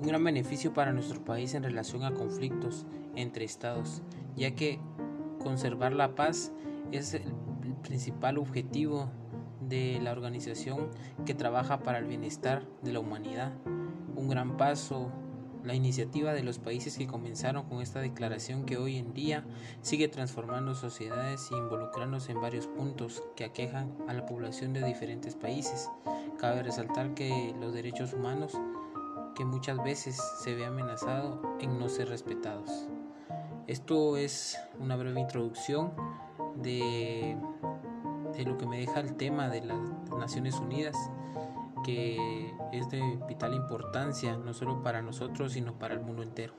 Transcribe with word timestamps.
un 0.00 0.06
gran 0.06 0.24
beneficio 0.24 0.72
para 0.72 0.94
nuestro 0.94 1.22
país 1.22 1.52
en 1.52 1.62
relación 1.62 2.04
a 2.04 2.14
conflictos 2.14 2.86
entre 3.16 3.44
estados, 3.44 4.00
ya 4.34 4.52
que 4.52 4.80
conservar 5.42 5.92
la 5.92 6.14
paz 6.14 6.52
es 6.90 7.12
el 7.12 7.34
principal 7.82 8.38
objetivo 8.38 9.10
de 9.60 10.00
la 10.02 10.12
organización 10.12 10.88
que 11.26 11.34
trabaja 11.34 11.80
para 11.80 11.98
el 11.98 12.06
bienestar 12.06 12.66
de 12.80 12.94
la 12.94 13.00
humanidad. 13.00 13.52
Un 14.16 14.28
gran 14.30 14.56
paso 14.56 15.12
la 15.64 15.74
iniciativa 15.74 16.32
de 16.32 16.42
los 16.42 16.58
países 16.58 16.96
que 16.96 17.06
comenzaron 17.06 17.68
con 17.68 17.82
esta 17.82 18.00
declaración 18.00 18.64
que 18.64 18.78
hoy 18.78 18.96
en 18.96 19.12
día 19.12 19.44
sigue 19.82 20.08
transformando 20.08 20.74
sociedades 20.74 21.50
e 21.52 21.56
involucrándose 21.58 22.32
en 22.32 22.40
varios 22.40 22.66
puntos 22.66 23.22
que 23.36 23.44
aquejan 23.44 23.94
a 24.08 24.14
la 24.14 24.24
población 24.24 24.72
de 24.72 24.82
diferentes 24.82 25.34
países. 25.34 25.90
Cabe 26.38 26.62
resaltar 26.62 27.12
que 27.12 27.54
los 27.60 27.74
derechos 27.74 28.14
humanos 28.14 28.58
que 29.40 29.46
muchas 29.46 29.82
veces 29.82 30.20
se 30.40 30.54
ve 30.54 30.66
amenazado 30.66 31.40
en 31.60 31.78
no 31.78 31.88
ser 31.88 32.10
respetados. 32.10 32.86
Esto 33.68 34.18
es 34.18 34.58
una 34.78 34.96
breve 34.96 35.18
introducción 35.18 35.94
de, 36.56 37.38
de 38.36 38.44
lo 38.44 38.58
que 38.58 38.66
me 38.66 38.80
deja 38.80 39.00
el 39.00 39.16
tema 39.16 39.48
de 39.48 39.62
las 39.62 39.80
Naciones 40.10 40.56
Unidas 40.56 40.94
que 41.84 42.54
es 42.70 42.90
de 42.90 43.00
vital 43.26 43.54
importancia 43.54 44.36
no 44.36 44.52
solo 44.52 44.82
para 44.82 45.00
nosotros, 45.00 45.52
sino 45.52 45.78
para 45.78 45.94
el 45.94 46.00
mundo 46.00 46.22
entero. 46.22 46.52